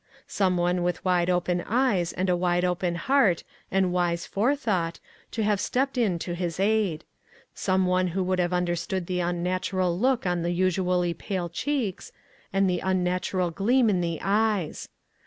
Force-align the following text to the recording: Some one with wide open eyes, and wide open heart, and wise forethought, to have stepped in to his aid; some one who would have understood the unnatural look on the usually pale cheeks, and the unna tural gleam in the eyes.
Some 0.25 0.57
one 0.57 0.81
with 0.81 1.05
wide 1.05 1.29
open 1.29 1.63
eyes, 1.67 2.11
and 2.11 2.27
wide 2.39 2.65
open 2.65 2.95
heart, 2.95 3.43
and 3.69 3.91
wise 3.93 4.25
forethought, 4.25 4.99
to 5.29 5.43
have 5.43 5.59
stepped 5.61 5.95
in 5.95 6.17
to 6.25 6.33
his 6.33 6.59
aid; 6.59 7.03
some 7.53 7.85
one 7.85 8.07
who 8.07 8.23
would 8.23 8.39
have 8.39 8.51
understood 8.51 9.05
the 9.05 9.19
unnatural 9.19 9.95
look 9.95 10.25
on 10.25 10.41
the 10.41 10.49
usually 10.49 11.13
pale 11.13 11.49
cheeks, 11.49 12.11
and 12.51 12.67
the 12.67 12.79
unna 12.81 13.19
tural 13.19 13.53
gleam 13.53 13.91
in 13.91 14.01
the 14.01 14.17
eyes. 14.23 14.89